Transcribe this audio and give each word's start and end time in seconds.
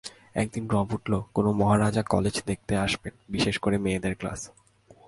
একদিন 0.35 0.63
রব 0.69 0.89
উঠল 0.93 1.13
কোনো 1.33 1.49
মহারাজা 1.51 2.03
কলেজ 2.03 2.35
দেখতে 2.47 2.73
আসবেন, 2.77 3.13
বিশেষ 3.29 3.55
করে 3.59 3.77
মেয়েদের 3.77 4.13
ক্লাস। 4.15 4.39